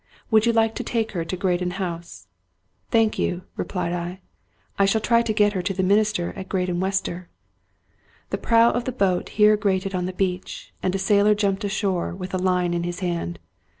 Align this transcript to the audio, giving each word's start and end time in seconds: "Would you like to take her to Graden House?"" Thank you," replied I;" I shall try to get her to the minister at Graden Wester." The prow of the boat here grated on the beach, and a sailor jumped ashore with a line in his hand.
"Would 0.31 0.47
you 0.47 0.51
like 0.51 0.73
to 0.81 0.83
take 0.83 1.11
her 1.11 1.23
to 1.23 1.37
Graden 1.37 1.77
House?"" 1.77 2.25
Thank 2.89 3.19
you," 3.19 3.43
replied 3.55 3.93
I;" 3.93 4.19
I 4.79 4.85
shall 4.85 4.99
try 4.99 5.21
to 5.21 5.31
get 5.31 5.53
her 5.53 5.61
to 5.61 5.75
the 5.75 5.83
minister 5.83 6.33
at 6.35 6.49
Graden 6.49 6.79
Wester." 6.79 7.29
The 8.31 8.39
prow 8.39 8.71
of 8.71 8.85
the 8.85 8.91
boat 8.93 9.29
here 9.37 9.55
grated 9.55 9.93
on 9.93 10.07
the 10.07 10.11
beach, 10.13 10.73
and 10.81 10.95
a 10.95 10.97
sailor 10.97 11.35
jumped 11.35 11.63
ashore 11.65 12.15
with 12.15 12.33
a 12.33 12.39
line 12.39 12.73
in 12.73 12.81
his 12.81 13.01
hand. 13.01 13.37